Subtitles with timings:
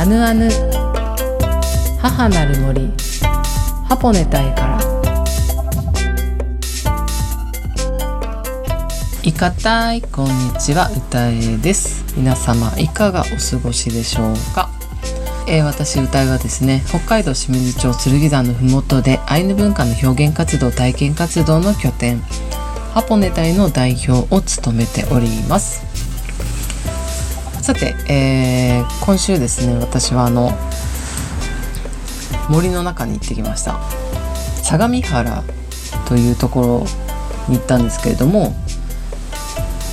[0.00, 0.48] アヌアヌ。
[2.00, 2.90] 母なる森。
[3.86, 4.80] ハポネタイから。
[9.22, 10.88] いかたいこんにちは。
[10.88, 12.02] 歌えです。
[12.16, 14.70] 皆様いかがお過ごしでしょうか、
[15.46, 22.20] えー、私歌えはですね北海道清水町剣山のふもとでアイヌ文化の表現活動体験活動の拠点
[22.94, 25.89] ハポネタイの代表を務めております。
[27.70, 30.50] さて、えー、今週ですね私はあの
[32.48, 33.78] 森の中に行ってきました。
[34.64, 35.44] 相模原
[36.08, 36.86] というところ
[37.48, 38.50] に行ったんですけれども、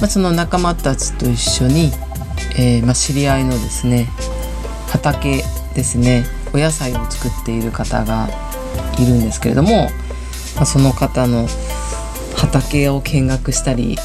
[0.02, 1.92] まあ、その仲間たちと一緒に、
[2.58, 4.10] えー、まあ、知り合いのですね
[4.90, 5.44] 畑
[5.76, 8.28] ですねお野菜を作っている方が
[8.98, 9.88] いるんですけれども、
[10.56, 11.46] まあ、その方の
[12.38, 13.98] 畑を見学したり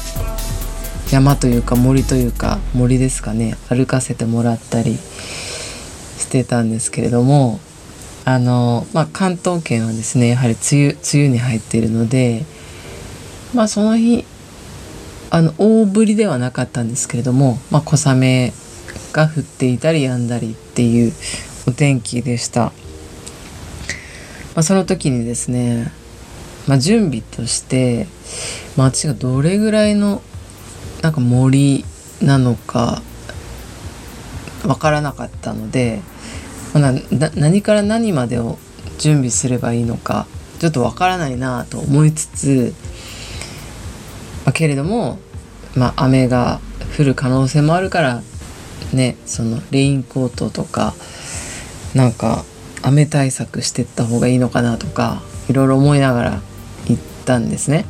[1.13, 7.59] 山というか森というか森ですかね歩かせてもらったりしてたんですけれども
[8.25, 12.45] あの、まあ、関東圏はですねやはり梅雨梅雨に入っているので
[13.53, 14.25] まあその日
[15.29, 18.51] あの大降りではなかったんですけれども、まあ、小雨
[19.11, 21.13] が降っていたり止んだりっていう
[21.67, 22.65] お天気でした。
[22.65, 22.71] ま
[24.57, 25.91] あ、その時にですね、
[26.67, 28.07] まあ、準備として、
[28.75, 30.21] まあ、私がどれぐらいの
[31.03, 31.83] なんか森
[32.21, 33.01] なのか
[34.65, 36.01] わからなかったので、
[36.73, 36.93] まあ、
[37.35, 38.57] 何から何までを
[38.97, 40.27] 準備すればいいのか
[40.59, 42.73] ちょっとわからないなと思いつつ、
[44.45, 45.19] まあ、けれども、
[45.75, 46.61] まあ、雨が
[46.97, 48.21] 降る可能性もあるから
[48.93, 50.93] ねそのレインコートとか
[51.93, 52.45] なんか
[52.81, 56.41] 雨対策してった方がいいのかなとかいろいろ思いながら
[56.87, 57.85] 行ったんですね。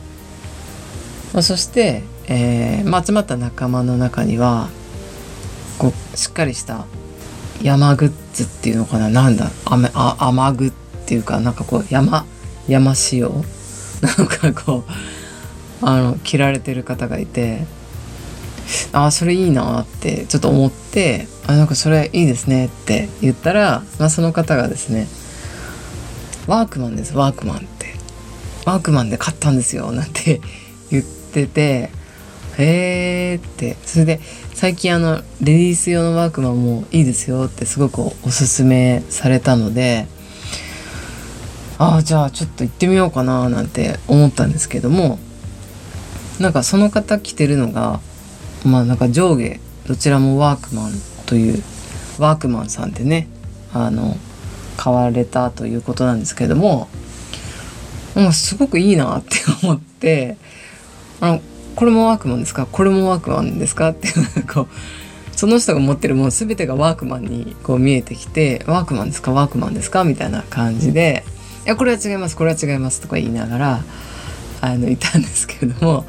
[1.31, 4.69] まあ、そしてえーまあ、集まった仲間の中には
[5.77, 6.85] こうしっかりした
[7.61, 9.09] 山グッズっていうのかな。
[9.09, 10.71] なんだ雨あ雨具っ
[11.05, 12.25] ていうかなんかこう山
[12.67, 13.43] 山仕様？
[14.01, 14.91] なんかこう
[15.85, 17.65] あの着られてる方がいて
[18.91, 25.07] ああそれいいなってちょっと思ってあなんかそれいいですねって言ったら、まあ、その方がですね
[26.47, 27.83] ワークマンですワークマンって。
[28.65, 30.41] ワークマンで買ったんですよなんて
[30.89, 31.89] 言ってて
[32.57, 33.77] へーって。
[33.85, 34.19] それで
[34.53, 40.07] 最近あのレディース用のワークマンもいいですよってすごくおすすめされたので
[41.77, 45.19] ああじゃあちょっと行ってみようかななんて思ったんですけども
[46.39, 47.99] なんかその方着てるのが
[48.65, 50.91] まあなんか上下どちらもワークマン
[51.25, 51.63] という
[52.19, 53.27] ワークマンさんでね
[53.73, 54.15] あの
[54.77, 56.87] 買われたということなんですけども
[58.15, 60.37] もうすごくいいなって思って
[61.19, 61.41] あの
[61.75, 62.67] これもワークマンですか？
[62.71, 63.89] これもワークマンですか？
[63.89, 64.09] って
[64.53, 64.67] こう
[65.35, 69.31] その人が持ってるもの全てがワークマンにこう見えてきてワークマンですか？
[69.31, 70.03] ワークマンですか？
[70.03, 71.23] みたいな感じで
[71.65, 73.83] 「いやこれは違いますこれは違います」とか言いながら
[74.61, 76.05] あのいたんですけれども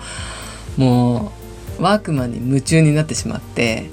[0.76, 1.32] も
[1.78, 3.90] うワークマンに夢中になってしまって、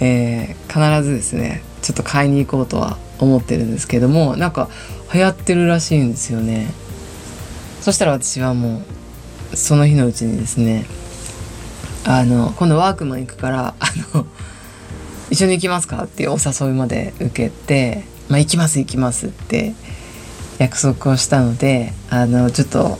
[0.00, 4.68] えー、必ずですねちょっと買いに行こうとは思ってるんですけどもなんか
[5.12, 6.70] 流行ってるらしいんですよね。
[7.80, 8.82] そしたら私はもう
[9.56, 10.86] その日のうちにですね
[12.04, 14.26] あの今度ワークマン行くから あの
[15.30, 16.04] 一緒に行きますか？
[16.04, 19.74] っていうお誘いまで受けて「まあ、行きます行きます」って
[20.58, 22.98] 約束をしたのであのちょっと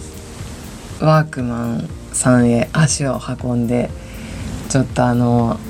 [1.01, 3.91] ワークマンさんへ足を運んで
[4.69, 5.61] ちょっとあの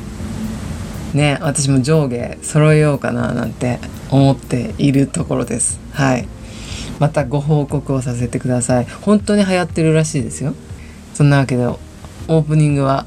[1.12, 3.80] ね私も上下揃えようかななんて
[4.10, 5.78] 思っているところです。
[5.92, 6.28] はい。
[6.98, 8.86] またご報告をさせてください。
[9.02, 10.54] 本当に流行ってるらしいですよ。
[11.16, 13.06] そんなわけでオープニングは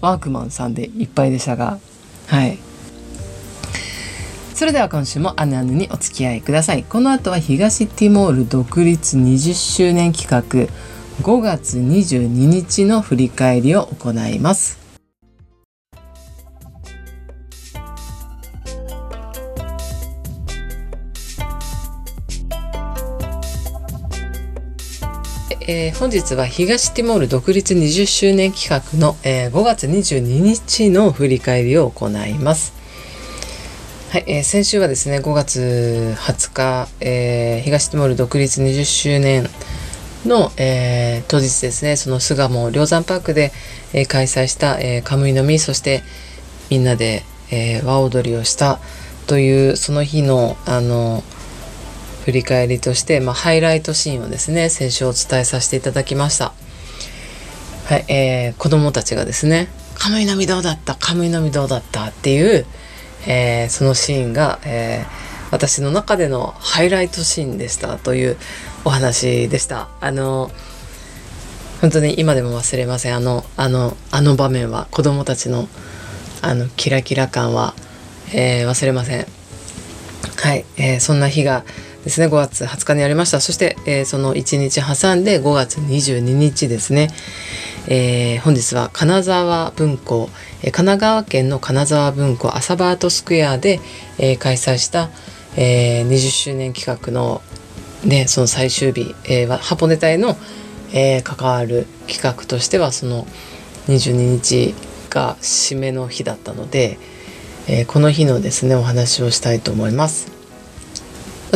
[0.00, 1.78] ワークマンさんでいっぱいでしたが
[2.26, 2.58] はい。
[4.54, 6.84] それでは今週もアヌアヌにお付き合いください。
[6.84, 10.72] この後は東ティモール独立20周年企画
[11.22, 14.79] 5月22日の振り返りを行います。
[25.72, 32.72] えー、本日は東ティモール独立20周年企画の、えー、5月22日の振り返りを行います。
[34.10, 39.48] はい、えー、先週はですね、5月20日、え、東ティモール独立20周年
[40.26, 43.52] の、え、当日ですね、その巣鴨梁山パークで、
[43.92, 46.02] え、開催した、え、カムイの実、そして
[46.68, 47.22] みんなで、
[47.52, 48.80] え、和踊りをした
[49.28, 51.22] というその日の、あの、
[52.24, 56.52] 振り返りとして、まあ、ハイライトシーンをですね先週お伝えさせていただきました。
[57.86, 59.68] はい、えー、子供たちがですね
[59.98, 62.66] 「カムイの実どうだったカムイの実どうだった」っていう、
[63.26, 68.36] えー、そのシーンが、えー、私の中でのハイライトシーンでしたという
[68.84, 69.88] お話でした。
[70.00, 70.50] あの
[71.80, 73.16] 本当に今でも忘れません。
[73.16, 75.68] あのあのあの場面は子供たちの
[76.42, 77.74] あのキラキラ感は、
[78.32, 79.26] えー、忘れません。
[80.36, 81.64] はい、えー、そんな日が
[82.04, 82.28] ですね。
[82.28, 83.40] 5月20日にありました。
[83.40, 87.08] そして、えー、その1日挟んで5月22日ですね、
[87.86, 90.30] えー、本日は金沢文庫、
[90.62, 93.80] えー、神奈川県の金沢文庫アサバートスクエアで、
[94.18, 95.10] えー、開催した、
[95.56, 97.42] えー、20周年企画の
[98.04, 100.36] ねその最終日、えー、ハポネタへの、
[100.92, 103.26] えー、関わる企画としてはその
[103.88, 104.74] 22日
[105.10, 106.98] が締めの日だったので、
[107.68, 110.39] えー、この日のですねお話をしたいと思います。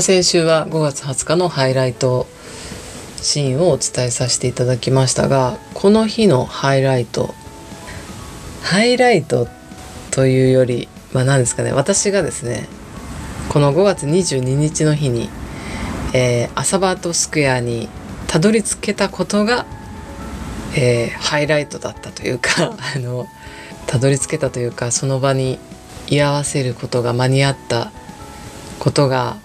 [0.00, 2.26] 先週は5月20日のハイライト
[3.22, 7.32] シーンをお伝えさせていただきましたがこの日のハイライト
[8.60, 9.46] ハイライト
[10.10, 12.66] というよりまあ何ですかね私がですね
[13.50, 15.28] この5月22日の日に、
[16.12, 17.88] えー、アサバートスクエアに
[18.26, 19.64] たどり着けたことが、
[20.76, 22.50] えー、ハイライトだったというか
[22.96, 23.26] あの
[23.86, 25.60] たどり着けたというかその場に
[26.08, 27.92] 居合わせることが間に合った
[28.80, 29.36] ことが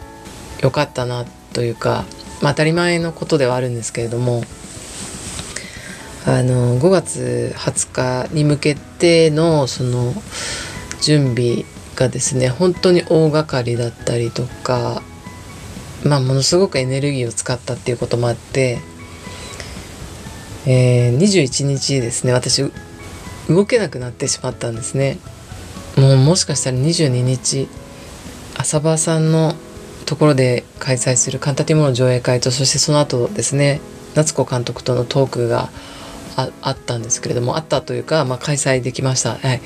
[0.62, 2.06] 良かったなというか
[2.42, 4.44] まあ、当たり前のことではあるんですけれども
[6.26, 10.14] あの5月20日に向けてのその
[11.02, 11.66] 準備
[11.96, 15.02] がですね本当に大掛かりだったりとか、
[16.06, 18.80] まあ、ものすごくエネルギーを使ったっていうこともあって、
[20.66, 22.64] えー、21日ですね私
[23.50, 25.18] 動けなくなってしまったんですね。
[25.98, 27.68] もうもしかしたら22日
[28.56, 29.56] 浅場さんの
[30.10, 33.80] ところで開催するカンタティモの上映会とそしてその後ですね
[34.16, 35.70] 夏子監督とのトークが
[36.36, 39.62] あったんですけれどもあったというか、まあ、開催できました、はい、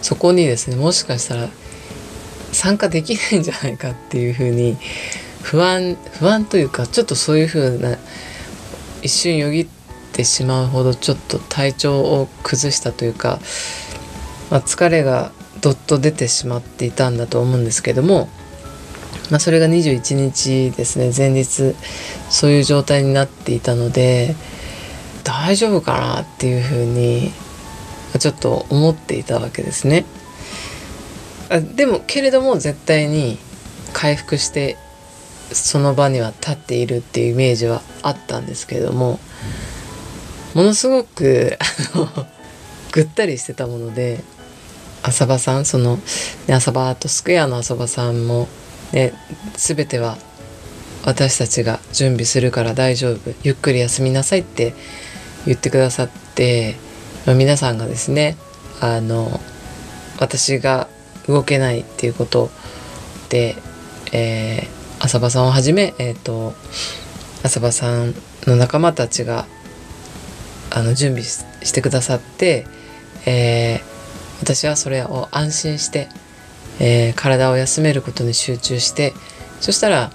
[0.00, 1.48] そこにですねもしかしたら
[2.52, 4.76] 参加できないんじゃないかっていうふうに
[5.42, 7.98] 不安不安というかちょっとそういうふうな
[9.02, 9.68] 一瞬よぎっ
[10.12, 13.40] てしまうほどちょっと体調を崩したというか、
[14.52, 18.28] まあ、疲れがどっと出てしまっていたんだと思うんですけども
[19.30, 21.74] まあ、それが21日ですね前日
[22.30, 24.34] そういう状態になっていたので
[25.24, 27.32] 大丈夫かなっていうふうに
[28.18, 30.06] ちょっと思っていたわけですね。
[31.50, 33.38] あでもけれども絶対に
[33.92, 34.76] 回復して
[35.52, 39.18] その場には立っているっていうイメージはあったんですけれども
[40.54, 41.58] ものすごく
[41.94, 42.26] あの
[42.92, 44.22] ぐったりしてたもので
[45.02, 45.98] 浅場さんその、
[46.46, 48.48] ね、浅場アートスクエアの浅場さんも
[48.92, 49.12] で
[49.54, 50.16] 全ては
[51.04, 53.32] 私たちが準備するから大丈夫。
[53.42, 54.74] ゆっくり休みなさいって
[55.46, 56.76] 言ってくださって、
[57.26, 58.36] 皆さんがですね
[58.80, 59.40] あの
[60.18, 60.88] 私が
[61.26, 62.50] 動けないっていうこと
[63.28, 63.56] で、
[64.12, 66.54] えー、浅場さんをはじめ、えーと、
[67.42, 68.14] 浅場さん
[68.46, 69.46] の仲間たちが
[70.70, 72.66] あの準備してくださって、
[73.26, 73.80] えー、
[74.40, 76.08] 私はそれを安心して
[76.80, 79.12] えー、体を休めることに集中して
[79.60, 80.10] そしたら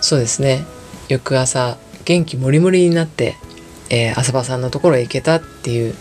[0.00, 0.64] そうですね
[1.08, 3.36] 翌朝元気もりもりになって、
[3.90, 5.94] えー、浅場さんのところへ行けたっていう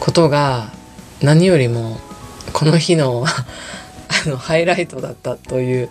[0.00, 0.70] ことが
[1.22, 1.98] 何よりも
[2.52, 5.90] この日の あのハイライトだったという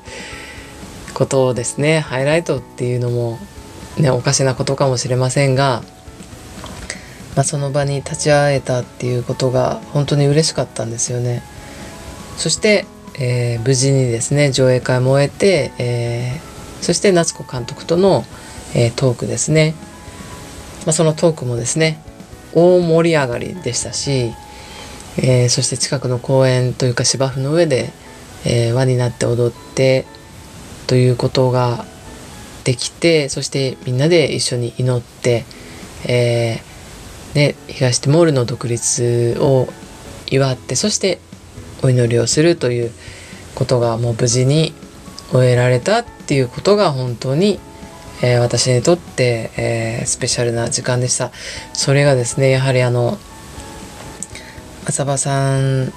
[1.14, 3.40] ことですねハイライトっていうのも
[3.98, 5.84] ねおかしなことかもしれませんが、
[7.36, 11.44] まあ、その場に立ち会えたっていうことが本当に嬉しかったんですよね。
[12.38, 12.86] そして、
[13.20, 18.24] えー、無事にですね上映会も終えて、えー、そして夏子監督との、
[18.76, 19.76] えー、トークですね、
[20.86, 22.02] まあ、そのトークもですね
[22.54, 24.34] 大盛り上がりでしたし、
[25.18, 27.92] え、そして近くの公園というか芝生の上で、
[28.46, 30.06] え、輪になって踊って
[30.88, 31.86] ということが
[32.64, 35.44] できてそしてみんなで一緒に祈って、
[36.08, 39.68] えーね、東ティモールの独立を
[40.32, 41.20] 祝ってそして
[41.86, 42.92] お祈りをするという
[43.54, 44.74] ことがもう無事に
[45.32, 47.60] 終えられたっていうことが本当に、
[48.24, 51.32] えー、私にとって、えー、スペシャルな時間でした。
[51.74, 53.18] それがですねやはりあの
[54.88, 55.94] 浅場さん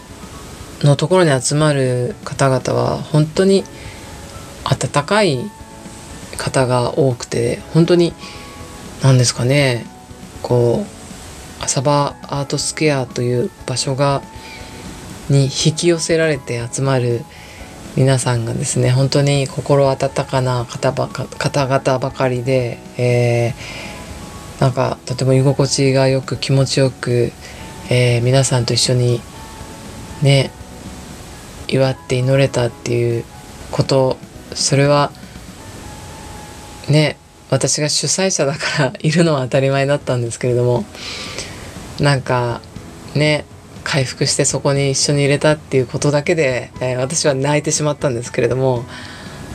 [0.83, 3.65] のところに集まる方々は本当に
[4.65, 5.39] 温かい
[6.37, 8.13] 方が多くて本当に
[9.03, 9.87] 何ですかね
[10.43, 14.23] こう浅場アートスクエアという場所が
[15.31, 17.25] に引き寄せられて集まる
[17.97, 27.33] 皆さんがですね本当に心温かな方ばか方々ばかりで、えー、なんかとても居心地がよく気持ちよく、
[27.91, 29.21] えー、皆さんと一緒に
[30.23, 30.51] ね
[31.69, 33.25] 祝って祈れたっていう
[33.71, 34.17] こと
[34.55, 35.11] それは
[36.89, 37.19] ね
[37.51, 40.85] 私が主催者だからいるのは当たり前だったんですけれども
[42.01, 42.61] なんか
[43.15, 43.45] ね
[43.89, 48.85] 回復してそこに一緒に入れたっていうことだけで、えー、私は泣いてしまったんですけれども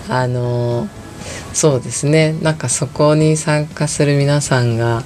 [0.10, 0.90] あのー、
[1.54, 2.34] そうですね。
[2.42, 5.04] なんかそこに参加する皆さんが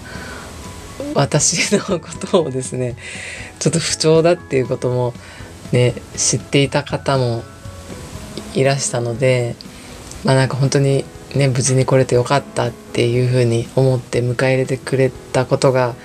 [1.13, 2.95] 私のことをですね
[3.59, 5.13] ちょっと不調だっていうことも
[5.73, 7.43] ね知っていた方も
[8.55, 9.55] いらしたので
[10.23, 11.03] まあなんか本当に
[11.35, 15.95] ね無事に来れてよかったっていうふうに思って迎え入れてくれたことが、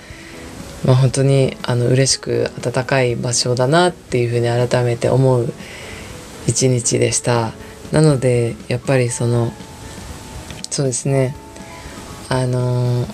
[0.84, 5.52] まあ、本当にあの嬉しく温かい場所だなっていうふうに改めて思う
[6.46, 7.52] 一日でした。
[7.92, 9.52] なのでやっぱりその
[10.70, 11.36] そうですね
[12.30, 13.06] あの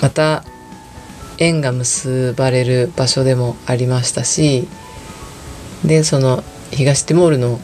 [0.00, 0.42] また
[1.38, 4.66] 縁が結ばれる場所でもありましたし
[5.84, 7.60] でその東ティモールの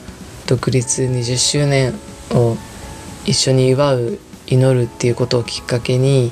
[0.47, 1.95] 独立20周年
[2.33, 2.57] を
[3.25, 6.31] 一緒に祝う祈るっていうことをきっかけに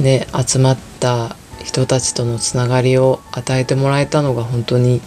[0.00, 5.00] ね集まってった人たちとのつながりを与えてもらえたのが本当に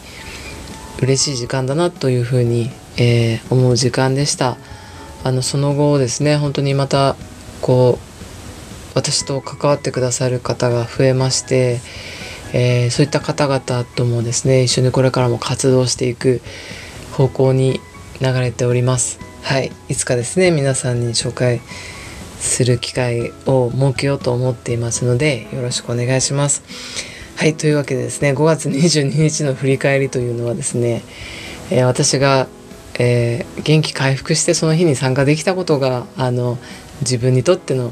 [1.01, 4.57] 嬉しい時間だなというふうに、えー、思う時間でした。
[5.23, 7.15] あのその後ですね本当にまた
[7.61, 11.79] こう私と関わってくださる方が増えまして、
[12.53, 16.41] えー、そういった方々ともですね一緒にこれからも活動していく
[17.13, 17.79] 方向に
[18.19, 19.19] 流れております。
[19.43, 21.61] はい、いつかですね皆さんに紹介
[22.43, 26.61] する機会を設けようと思っていますのでよろしくお願いします。
[27.35, 31.01] はい、というわけでですね5月22日の振り返りというのはですね、
[31.71, 32.47] えー、私が、
[32.99, 36.59] えー、元気回復してその日に参加できたことがあの
[36.99, 37.91] 自分にとっての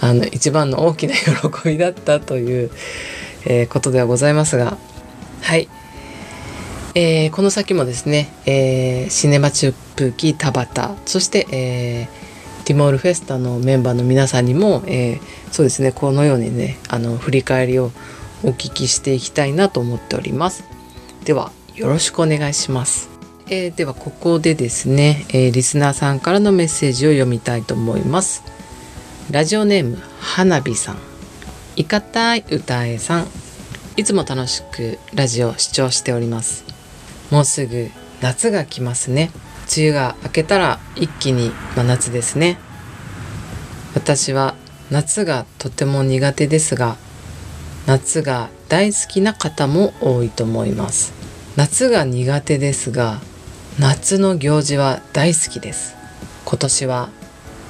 [0.00, 2.70] あの一番の大きな喜びだったという、
[3.46, 4.76] えー、ことではございますが
[5.40, 5.68] はい、
[6.94, 12.23] えー、この先もですね、えー、シネマチュップキ田畑そして、えー、
[12.64, 17.90] ティモールフェスタのメンバーの皆さんにも、えー、そうですねこのようにねあの振り返りを
[18.42, 20.64] お聞きしていきたいなと思っております。
[21.24, 23.08] ではよろしくお願いします。
[23.48, 28.42] えー、ではここでですね、えー、リスナーさんからのメッセージを読みたいと思います。
[29.30, 30.98] ラジオネーム花火さん。
[31.76, 33.26] いかたい歌えさん。
[33.96, 36.64] いつも楽しくラジオ視聴しております。
[37.30, 37.90] もうすぐ
[38.20, 39.30] 夏が来ますね。
[39.64, 42.58] 梅雨が明けたら一気に真夏ですね。
[43.94, 44.54] 私は
[44.90, 46.96] 夏がとても苦手ですが
[47.86, 51.12] 夏が大好きな方も多いと思います。
[51.56, 53.20] 夏が苦手ですが
[53.78, 55.94] 夏の行事は大好きです。
[56.44, 57.08] 今年は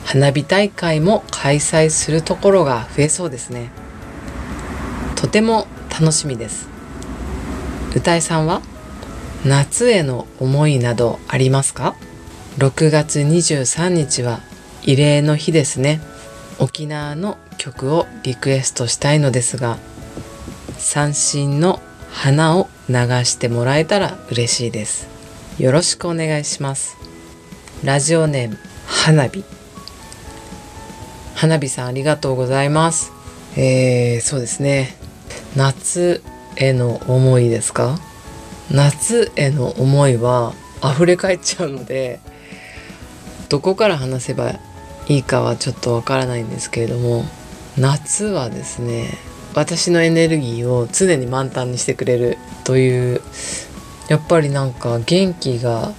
[0.04, 3.70] 花火大会も開催するところが増えそうですね。
[5.16, 6.68] とても楽しみです。
[7.94, 8.60] 歌いさんは？
[9.44, 11.94] 夏への思いなどありますか
[12.58, 14.40] ？6月23日は
[14.82, 16.00] 慰霊の日ですね。
[16.58, 19.76] 沖縄の曲をリクエストしたいのですが
[20.78, 21.80] 三振の
[22.12, 25.08] 花を流してもらえたら嬉しいです。
[25.58, 26.96] よろしくお願いします。
[27.82, 29.44] ラジオネーム花火。
[31.34, 33.12] 花火さんありがとうございます。
[33.56, 34.96] えー、そうですね。
[35.56, 36.22] 夏
[36.56, 37.98] への思いですか？
[38.70, 42.20] 夏への思いは溢れ返っちゃうので、
[43.48, 44.58] どこから話せば
[45.08, 47.24] いいかはちょっとわからないんですけれども、
[47.76, 49.18] 夏はですね、
[49.54, 53.20] 私のエネルギーを常に満タンにしてくれるという、
[54.08, 55.92] やっぱりなんか元気が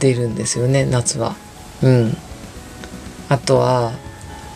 [0.00, 1.36] 出るんですよね、夏は。
[1.82, 2.16] うん。
[3.28, 3.92] あとは、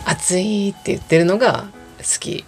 [0.05, 1.67] 暑いって言ってるのが
[1.99, 2.45] 好き、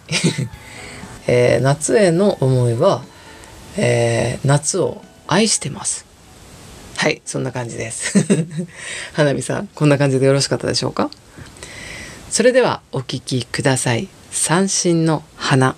[1.28, 3.04] えー、夏への思いは、
[3.78, 6.06] えー、夏を愛してます。
[6.98, 8.26] はいそんな感じです。
[9.14, 11.10] 花火さんこんな感じでよろしかったでしょうか？
[12.30, 14.08] それではお聴きください。
[14.32, 15.76] 三振の花。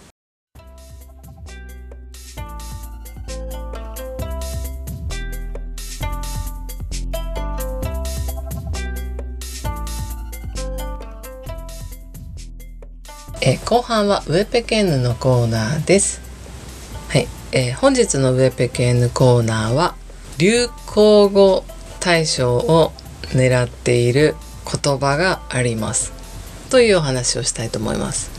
[13.40, 16.27] え後半はウエペケンヌのコーナーです。
[17.54, 19.96] えー、本日のウエペケンヌコーナーは
[20.38, 21.64] 流行語
[22.02, 22.92] 大賞を
[23.30, 24.36] 狙っている
[24.66, 26.12] 言葉があります
[26.70, 28.30] というお話をしたいと思います。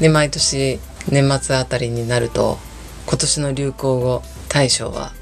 [0.00, 2.58] で毎年年末あたりになると
[3.06, 5.12] 今年の流行語大賞は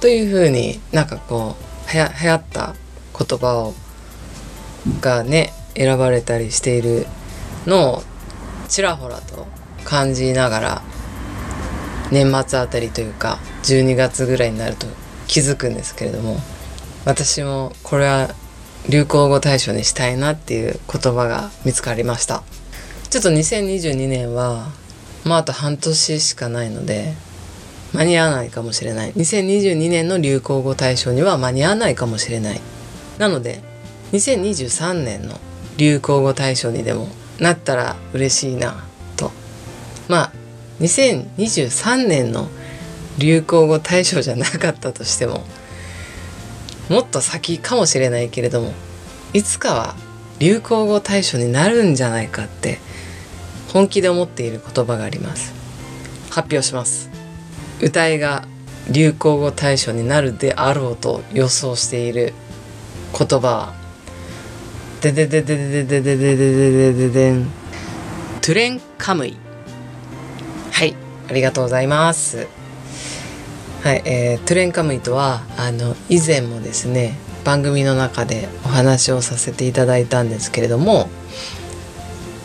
[0.00, 2.74] というふうになんかこうはや流行った
[3.18, 3.74] 言葉を
[5.02, 7.06] がね選ばれたりしている
[7.66, 8.02] のを
[8.68, 9.46] ちらほらと
[9.84, 10.82] 感じながら
[12.10, 14.86] 年末あたりというか12月ぐらいになると
[15.26, 16.38] 気づくんですけれども
[17.04, 18.34] 私もこれは
[18.88, 22.44] 流行語大賞にしたいなっていう言葉が見つかりました。
[23.10, 24.68] ちょっと2022年は
[25.24, 27.14] まああと半年しかないので
[27.92, 29.12] 間に合わないかもしれない。
[29.14, 32.60] 2022年の流行語大賞には間に合わないかもしれない。
[33.18, 33.60] なので
[34.12, 35.40] 2023年の
[35.76, 37.08] 流行語大賞にでも
[37.38, 38.84] なったら嬉しいな
[39.16, 39.32] と。
[40.08, 40.32] まあ
[40.80, 42.48] 2023年の
[43.18, 45.44] 流行語大賞じゃなかったとしても
[46.90, 48.72] もっと先かもしれないけれども
[49.32, 49.94] いつかは
[50.38, 52.78] 流行語大賞になるんじゃないかって
[53.72, 55.52] 本気で思っている言葉があります。
[56.30, 57.10] 発表します。
[57.82, 58.46] 歌いが
[58.90, 62.32] 流行語大賞になるであろうと予想している
[63.18, 63.74] 言葉は
[65.00, 67.46] ででででででででででででん
[68.40, 69.36] トゥレンカムイ
[71.28, 72.46] ありがとうございます。
[73.82, 81.08] はい、えー、トゥレンカムイとはあの以前もですね番組の中でお話をさせていただいたんですけれども、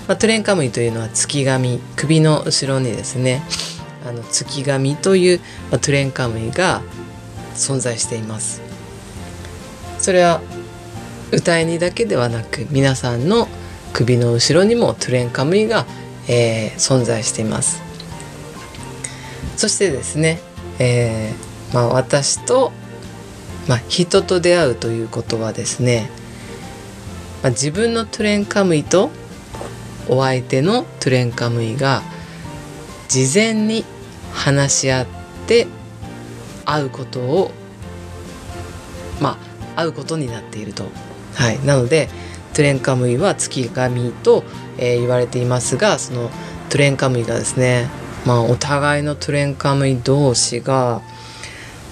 [0.07, 3.41] まあ、トゥレンカムイというのは憑き神、首の後ろにですね
[4.07, 5.39] あの月神という、
[5.71, 6.83] まあ、トゥレンカムイが
[7.55, 8.61] 存在しています。
[9.97, 10.41] それは
[11.31, 13.47] 歌いにだけではなく皆さんの
[13.93, 15.85] 首の後ろにもトゥレンカムイが、
[16.27, 17.90] えー、存在しています。
[19.61, 20.39] そしてですね、
[20.79, 22.71] えー、まあ、私と、
[23.67, 26.09] まあ、人と出会うということはですね、
[27.43, 29.11] まあ、自分のトゥレンカムイと
[30.09, 32.01] お相手のトゥレンカムイが
[33.07, 33.85] 事前に
[34.33, 35.07] 話し合っ
[35.45, 35.67] て
[36.65, 37.51] 会うことを
[39.21, 39.37] ま
[39.75, 40.85] あ会うことになっていると。
[41.35, 42.09] はい、なので
[42.55, 44.43] トゥレンカムイは月神と、
[44.79, 46.31] えー、言われていますがその
[46.71, 51.01] トゥレンカムイがですね、まあ、お互いのトレンカムイ同士が、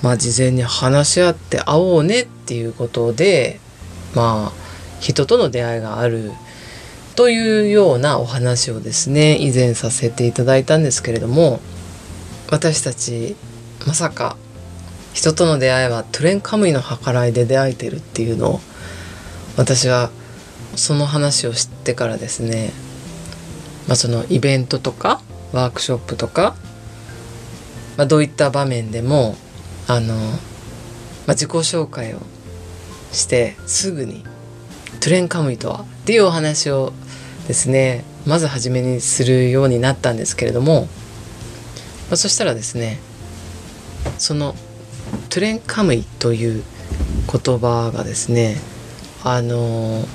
[0.03, 3.59] まあ、事前に話し合って会おうねっていうことで
[4.15, 4.51] まあ
[4.99, 6.31] 人との出会いがある
[7.15, 11.59] というようなお話をですね以前させていただいたんですけれども
[12.49, 13.35] 私たち
[13.85, 14.37] まさか
[15.13, 18.59] 人との出会いはトレンカムイの計らいで出会えてるっていうのを
[19.57, 20.11] 私は
[20.75, 22.71] その話を知ってからですね、
[23.87, 26.55] まあ、そのイベントとかワークショップとか、
[27.97, 29.35] まあ、どういった場面でも
[29.87, 30.35] あの、まあ、
[31.29, 32.19] 自己紹介を
[33.11, 34.23] してすぐに
[34.99, 36.93] 「トゥレンカムイとは?」っていうお話を
[37.47, 40.87] ですねまず初めにするようになったんですけれども、ま
[42.13, 42.99] あ、そしたらですね
[44.17, 44.55] その
[45.29, 46.63] 「トゥレンカムイ」という
[47.31, 48.59] 言葉がですね
[49.23, 50.07] あの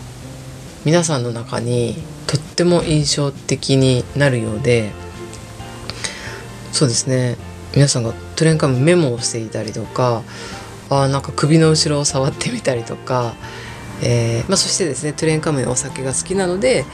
[0.84, 4.90] 皆さんの中にとっても印象的になるようで
[6.74, 7.36] そうですね。
[7.72, 10.24] 皆さんがトレンカムメモをしていたりとか
[10.90, 13.34] あなんか首の後ろを触ってみたりとか、
[14.02, 16.84] えーまあ、そしてですねトレンカムのお酒が好きなので、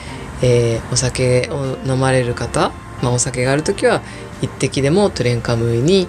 [0.43, 4.03] えー、お酒を飲まれる方、まあ、お酒がある時は
[4.43, 6.09] 一滴でもトレンカムイに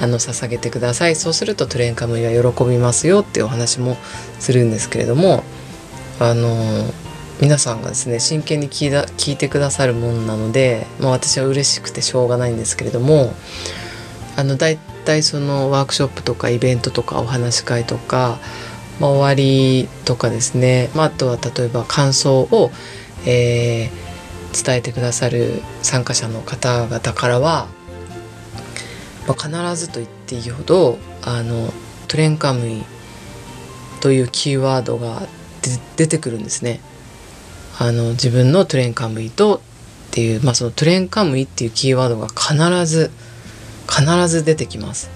[0.00, 1.14] あの捧げてください。
[1.14, 3.98] そうするとトレンカムイは喜びますよっていうお話も
[4.38, 5.44] するんですけれども
[6.18, 6.50] あの
[7.42, 13.32] 皆さんがですね真剣に聞いた聞いてくださるもんなので、まあ、私は嬉しくてしょうがないんですけれども
[14.36, 18.38] あのだいたいそのワークショップとかイベントとかお話し会とか、
[19.00, 22.70] まあ、終わりとかですね、まあ、あとは例えば感想を、
[23.26, 27.66] えー、伝えてくださる参加者の方々からは
[29.26, 31.72] まあ、必ずと言っていいほどあの
[32.06, 32.82] トレンカムイ
[34.00, 35.22] というキーワードが
[35.96, 36.80] 出てくるんですね。
[37.78, 39.60] あの自分のトレンカムイとっ
[40.10, 43.10] ていう、まあ、そのトレンカムイっていうキーワードが必ず
[43.88, 45.10] 必ず出てきます。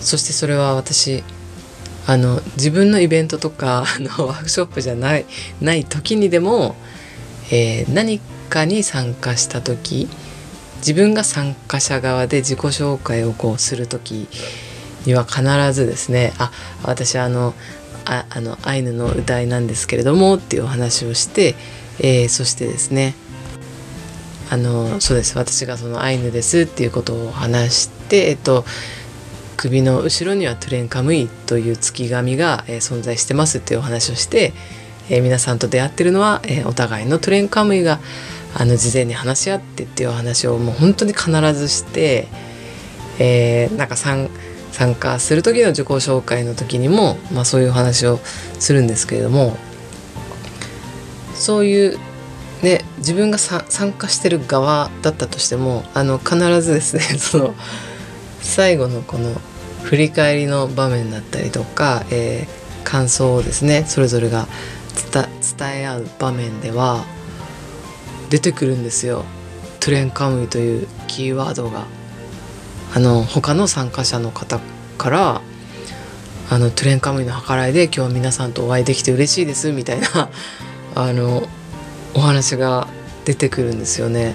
[0.00, 1.24] そしてそれは私
[2.06, 5.26] あの自分のイベントとか のワークショップじゃない
[5.60, 6.76] ない時にでも、
[7.50, 10.08] えー、何かに参加した時
[10.78, 14.28] 自分が参加者側で自己紹介をこうする時
[15.04, 16.52] には必ずですね「あ
[16.84, 17.54] 私あの
[18.06, 21.54] ああのアイヌの歌いなんですけれども」っていうお話をして、
[22.00, 23.14] えー、そしてですね
[24.48, 25.36] あのそうです。
[25.36, 28.64] 私がそのアイヌですっていうことを話してえっと
[29.56, 34.52] 首の後ろにはトゥレンカムイという月神が、えー、存在してますっていうお話をして、
[35.08, 37.98] えー、皆さんと出会ってるのは、えー、お互いのトゥレンカムイが
[38.54, 42.28] あの事前に話し合ってっていう話をもう本当に必ずして、
[43.18, 43.96] えー、なんか
[44.76, 48.18] 参加する時の自己紹介の時にも、まあ、そういう話を
[48.58, 49.56] するんですけれども
[51.32, 51.98] そういう
[52.62, 57.54] ね自分が参加してる側だったとしてもあの必ずですね その
[58.42, 59.40] 最後のこの
[59.84, 64.46] 振り返りの場面だったりとか、えー、感想をですねそれぞれが
[65.10, 67.06] 伝え合う場面では
[68.28, 69.24] 出てくるんですよ。
[69.80, 71.95] トレンカムイというキーワードが。
[72.94, 74.60] あの他の参加者の方
[74.98, 75.42] から
[76.48, 80.30] あのトゥレンカムイの計らいで今日は皆さんとお会いできて嬉しいですみたいな
[80.94, 81.48] あの
[82.14, 82.88] お話が
[83.24, 84.34] 出てくるんですよね。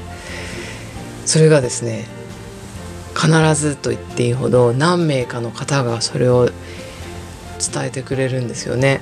[1.25, 2.05] それがですね
[3.15, 6.49] 必ずと言っていいほど何名かの方がそれを
[7.59, 9.01] 伝えてくれるんですよね。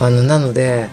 [0.00, 0.88] あのなので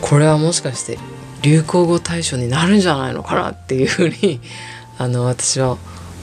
[0.00, 0.98] これはもしかして
[1.42, 4.40] 流行語大賞になるんじゃないのかなっていうふうに
[4.98, 5.78] あの私は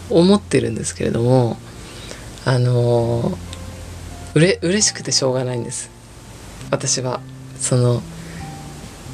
[0.09, 1.57] 思ってるんですけれども
[2.45, 3.37] あの
[4.33, 5.89] うれ嬉しくてしょうがないんです。
[6.71, 7.21] 私は。
[7.59, 8.01] その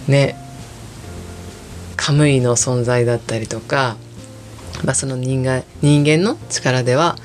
[0.08, 0.36] ね
[1.95, 3.95] カムイの存在だったりとか、
[4.84, 7.15] まあ、その人間人間の力では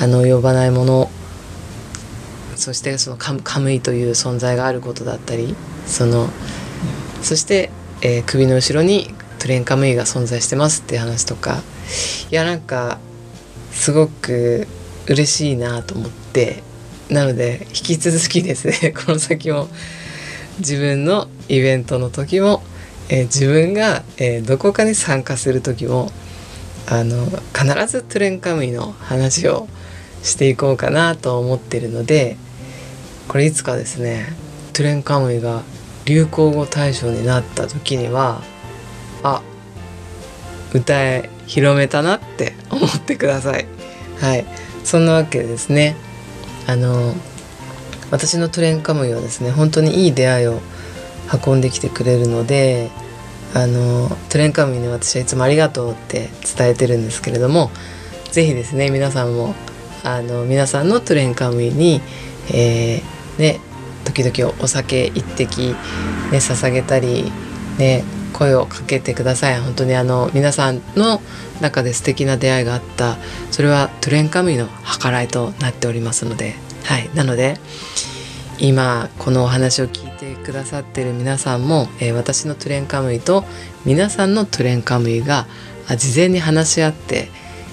[0.00, 1.10] あの呼ばないもの
[2.56, 5.54] そしてそのカカムイという存在があることだったり
[5.86, 6.28] その
[7.22, 7.70] そして、
[8.02, 11.62] えー、首の後ろにトレンカムイが存在してますっていう話とか
[12.30, 12.98] いやなんか
[13.72, 14.66] すごく
[15.08, 16.62] 嬉しいなと思って
[17.08, 19.68] なので引き続きですね この先も
[20.58, 22.62] 自分のイベントの時も、
[23.08, 26.12] えー、自分が、えー、どこかに参加する時も
[26.86, 29.68] あの必ずトレンカムイの話を
[30.22, 32.36] していこうかなと思ってるので
[33.28, 34.32] これいつかですね
[34.72, 35.62] トレンカムイが
[36.04, 38.42] 流行語大賞になった時には
[39.22, 39.42] あ
[40.72, 43.66] 歌え広めたなって思ってください。
[44.20, 44.44] はい。
[44.84, 45.96] そんなわけですね。
[46.66, 47.14] あの
[48.10, 50.60] 私のトレンカムイはですね本当にいい出会いを
[51.46, 52.90] 運んできてくれるので
[53.54, 57.70] あのトレンカムイに私はいつもありがとうって伝えてるんですけれども
[58.32, 59.54] 是非ですね皆さんも
[60.04, 62.00] あの皆さんのトレンカムイに、
[62.52, 63.60] えー、ね
[64.04, 65.74] 時々お酒一滴、ね、
[66.32, 67.32] 捧げたり
[67.78, 69.60] ね声をかけてください。
[69.60, 71.20] 本当にあの皆さんの
[71.60, 73.16] 中で素敵な出会いがあった。
[73.50, 74.68] それはトゥレンカムイの
[75.02, 76.54] 計らいとなっておりますので。
[76.84, 77.10] はい。
[77.14, 77.58] なので
[78.58, 83.44] 今このお話を聞いてくださってる皆さんも、えー、私のトゥレンカムイと
[83.84, 85.46] 皆さんのトゥレンカムイが
[85.96, 87.28] 事前に話し合って、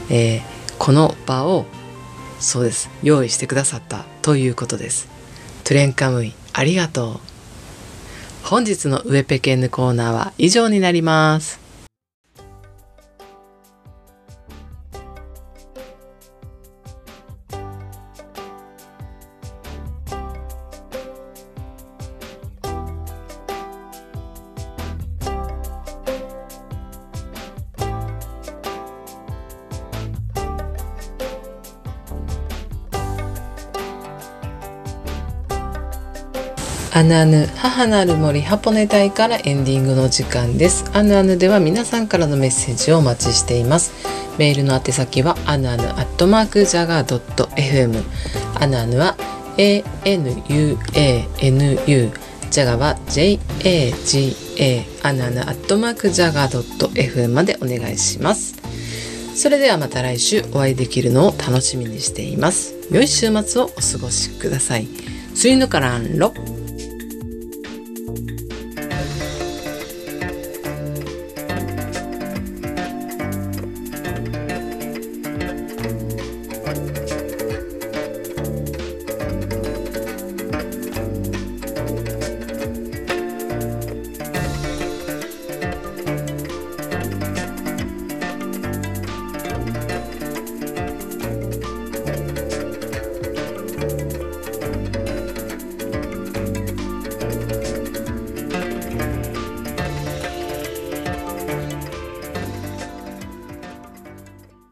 [0.09, 0.41] えー、
[0.77, 1.65] この場を
[2.39, 5.07] そうです用意してくださったということです。
[5.63, 7.34] トゥレンカムイありがとう。
[8.47, 11.64] 本日のウエペケンヌコーナーは以上になります。
[36.95, 40.89] アヌアヌ母なる森ハポネ隊からエンディングの時間です。
[40.93, 43.91] アヌアヌでは皆さんからのメッセージをお待ちしています。
[44.37, 48.01] メールの宛先はアヌアヌアットマークジャガー .fm
[48.61, 49.17] アヌアヌは
[49.57, 50.77] ANUANU
[52.49, 58.55] ジャガは JAGA アヌアヌアットマークジャガー .fm までお願いします。
[59.35, 62.73] それではまた来週お会いできるのを楽しみにしています。
[62.89, 64.87] 良い週末をお過ごしください。
[65.35, 66.33] スイヌカランロ